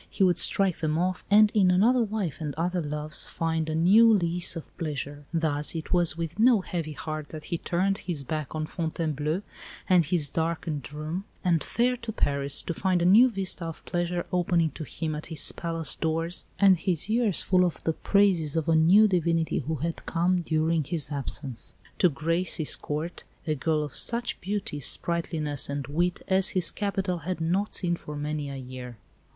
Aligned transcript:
He 0.09 0.23
would 0.23 0.39
strike 0.39 0.77
them 0.77 0.97
off, 0.97 1.23
and 1.29 1.51
in 1.53 1.69
another 1.69 2.01
wife 2.01 2.41
and 2.41 2.55
other 2.55 2.81
loves 2.81 3.27
find 3.27 3.69
a 3.69 3.75
new 3.75 4.11
lease 4.11 4.55
of 4.55 4.75
pleasure. 4.75 5.25
Thus 5.31 5.75
it 5.75 5.93
was 5.93 6.17
with 6.17 6.39
no 6.39 6.61
heavy 6.61 6.93
heart 6.93 7.27
that 7.29 7.43
he 7.43 7.59
turned 7.59 7.99
his 7.99 8.23
back 8.23 8.55
on 8.55 8.65
Fontainebleau 8.65 9.43
and 9.87 10.03
his 10.03 10.27
darkened 10.31 10.91
room, 10.91 11.25
and 11.43 11.63
fared 11.63 12.01
to 12.01 12.11
Paris 12.11 12.63
to 12.63 12.73
find 12.73 13.03
a 13.03 13.05
new 13.05 13.29
vista 13.29 13.63
of 13.63 13.85
pleasure 13.85 14.25
opening 14.33 14.71
to 14.71 14.85
him 14.85 15.13
at 15.13 15.27
his 15.27 15.51
palace 15.51 15.93
doors, 15.93 16.45
and 16.57 16.77
his 16.79 17.07
ears 17.07 17.43
full 17.43 17.63
of 17.63 17.83
the 17.83 17.93
praises 17.93 18.55
of 18.55 18.67
a 18.67 18.73
new 18.75 19.07
divinity 19.07 19.59
who 19.59 19.75
had 19.75 20.03
come, 20.07 20.41
during 20.41 20.83
his 20.83 21.11
absence, 21.11 21.75
to 21.99 22.09
grace 22.09 22.55
his 22.55 22.75
Court 22.75 23.23
a 23.45 23.53
girl 23.53 23.83
of 23.83 23.95
such 23.95 24.41
beauty, 24.41 24.79
sprightliness, 24.79 25.69
and 25.69 25.85
wit 25.85 26.23
as 26.27 26.49
his 26.57 26.71
capital 26.71 27.19
had 27.19 27.39
not 27.39 27.75
seen 27.75 27.95
for 27.95 28.15
many 28.15 28.49
a 28.49 28.55
year. 28.55 28.97